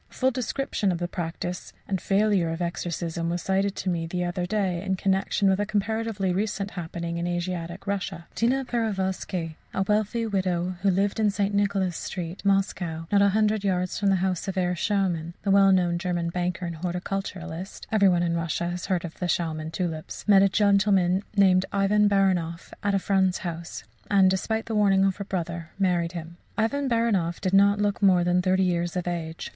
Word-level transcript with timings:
A 0.09 0.13
full 0.15 0.31
description 0.31 0.91
of 0.91 0.97
the 0.97 1.07
practice 1.07 1.73
and 1.87 2.01
failure 2.01 2.49
of 2.49 2.59
exorcism 2.59 3.29
was 3.29 3.43
cited 3.43 3.75
to 3.75 3.89
me 3.91 4.07
the 4.07 4.23
other 4.23 4.47
day 4.47 4.81
in 4.81 4.95
connexion 4.95 5.47
with 5.47 5.59
a 5.59 5.65
comparatively 5.67 6.33
recent 6.33 6.71
happening 6.71 7.17
in 7.19 7.27
Asiatic 7.27 7.85
Russia: 7.85 8.25
Tina 8.33 8.65
Peroviskei, 8.65 9.57
a 9.75 9.83
wealthy 9.83 10.21
young 10.21 10.31
widow, 10.31 10.75
who 10.81 10.89
lived 10.89 11.19
in 11.19 11.29
St. 11.29 11.53
Nicholas 11.53 11.95
Street, 11.97 12.43
Moscow 12.43 13.05
not 13.11 13.21
a 13.21 13.29
hundred 13.29 13.63
yards 13.63 13.99
from 13.99 14.09
the 14.09 14.15
house 14.25 14.47
of 14.47 14.55
Herr 14.55 14.73
Schauman, 14.75 15.35
the 15.43 15.51
well 15.51 15.71
known 15.71 15.99
German 15.99 16.31
banker 16.31 16.65
and 16.65 16.77
horticulturist 16.77 17.85
(every 17.91 18.09
one 18.09 18.23
in 18.23 18.35
Russia 18.35 18.69
has 18.71 18.87
heard 18.87 19.05
of 19.05 19.19
the 19.19 19.27
Schauman 19.27 19.69
tulips) 19.71 20.27
met 20.27 20.41
a 20.41 20.49
gentleman 20.49 21.21
named 21.37 21.67
Ivan 21.71 22.09
Baranoff 22.09 22.73
at 22.81 22.95
a 22.95 22.97
friend's 22.97 23.37
house, 23.45 23.83
and, 24.09 24.31
despite 24.31 24.65
the 24.65 24.73
warning 24.73 25.05
of 25.05 25.17
her 25.17 25.23
brother, 25.25 25.69
married 25.77 26.13
him. 26.13 26.37
Ivan 26.57 26.89
Baranoff 26.89 27.39
did 27.39 27.53
not 27.53 27.77
look 27.77 28.01
more 28.01 28.23
than 28.23 28.41
thirty 28.41 28.63
years 28.63 28.95
of 28.95 29.07
age. 29.07 29.49